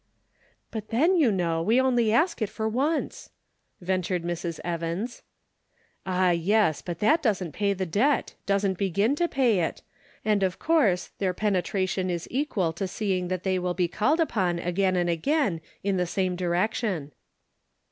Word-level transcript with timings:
"But 0.71 0.87
then, 0.89 1.15
you 1.15 1.31
know, 1.31 1.61
we 1.61 1.79
only 1.79 2.11
ask 2.11 2.41
it 2.41 2.49
for 2.49 2.67
once," 2.67 3.29
ventured 3.81 4.23
Mrs. 4.23 4.59
Evans. 4.63 5.21
84 6.07 6.11
The 6.11 6.11
Pocket 6.11 6.17
Measure." 6.17 6.17
Ah, 6.17 6.31
yes; 6.31 6.81
but 6.81 6.99
that 7.01 7.21
doesn't 7.21 7.51
pay 7.51 7.73
the 7.73 7.85
debt— 7.85 8.33
doesn't 8.47 8.77
begin 8.79 9.15
to 9.17 9.27
pay 9.27 9.59
it; 9.59 9.83
and 10.25 10.41
of 10.41 10.57
course 10.57 11.11
their 11.19 11.35
penetration 11.35 12.09
is 12.09 12.27
equal 12.31 12.73
to 12.73 12.87
seeing 12.87 13.27
that 13.27 13.43
they 13.43 13.59
will 13.59 13.75
be 13.75 13.87
called 13.87 14.19
upon 14.19 14.57
again 14.57 14.95
and 14.95 15.11
again 15.11 15.61
in 15.83 15.97
the 15.97 16.07
same 16.07 16.35
direction." 16.35 17.11